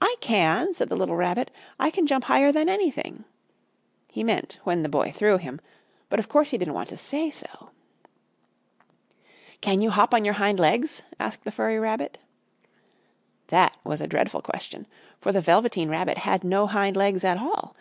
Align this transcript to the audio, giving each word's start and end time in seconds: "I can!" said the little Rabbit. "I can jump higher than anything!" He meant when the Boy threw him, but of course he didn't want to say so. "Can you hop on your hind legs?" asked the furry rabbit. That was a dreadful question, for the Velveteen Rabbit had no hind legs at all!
"I 0.00 0.14
can!" 0.22 0.72
said 0.72 0.88
the 0.88 0.96
little 0.96 1.16
Rabbit. 1.16 1.50
"I 1.78 1.90
can 1.90 2.06
jump 2.06 2.24
higher 2.24 2.50
than 2.50 2.66
anything!" 2.66 3.26
He 4.10 4.24
meant 4.24 4.58
when 4.64 4.82
the 4.82 4.88
Boy 4.88 5.12
threw 5.14 5.36
him, 5.36 5.60
but 6.08 6.18
of 6.18 6.30
course 6.30 6.48
he 6.48 6.56
didn't 6.56 6.72
want 6.72 6.88
to 6.88 6.96
say 6.96 7.30
so. 7.30 7.68
"Can 9.60 9.82
you 9.82 9.90
hop 9.90 10.14
on 10.14 10.24
your 10.24 10.32
hind 10.40 10.58
legs?" 10.58 11.02
asked 11.18 11.44
the 11.44 11.52
furry 11.52 11.78
rabbit. 11.78 12.16
That 13.48 13.76
was 13.84 14.00
a 14.00 14.06
dreadful 14.06 14.40
question, 14.40 14.86
for 15.20 15.30
the 15.30 15.42
Velveteen 15.42 15.90
Rabbit 15.90 16.16
had 16.16 16.42
no 16.42 16.66
hind 16.66 16.96
legs 16.96 17.22
at 17.22 17.36
all! 17.38 17.76